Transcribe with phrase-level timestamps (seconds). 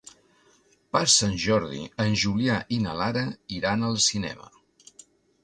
[0.95, 3.27] Per Sant Jordi en Julià i na Lara
[3.59, 4.51] iran al cinema.